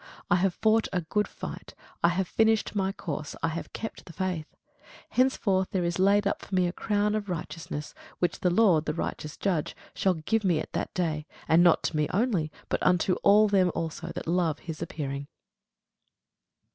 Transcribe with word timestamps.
I 0.31 0.37
have 0.37 0.55
fought 0.55 0.87
a 0.91 1.01
good 1.01 1.27
fight, 1.27 1.75
I 2.03 2.07
have 2.07 2.27
finished 2.27 2.73
my 2.73 2.91
course, 2.91 3.35
I 3.43 3.49
have 3.49 3.71
kept 3.71 4.05
the 4.05 4.13
faith: 4.13 4.47
henceforth 5.11 5.69
there 5.69 5.83
is 5.83 5.99
laid 5.99 6.25
up 6.25 6.41
for 6.41 6.55
me 6.55 6.65
a 6.65 6.73
crown 6.73 7.13
of 7.13 7.29
righteousness, 7.29 7.93
which 8.17 8.39
the 8.39 8.49
Lord, 8.49 8.85
the 8.85 8.95
righteous 8.95 9.37
judge, 9.37 9.75
shall 9.93 10.15
give 10.15 10.43
me 10.43 10.59
at 10.59 10.73
that 10.73 10.91
day: 10.95 11.27
and 11.47 11.61
not 11.63 11.83
to 11.83 11.95
me 11.95 12.07
only, 12.11 12.51
but 12.67 12.81
unto 12.81 13.13
all 13.21 13.47
them 13.47 13.71
also 13.75 14.07
that 14.15 14.25
love 14.25 14.57
his 14.57 14.81
appearing. 14.81 15.27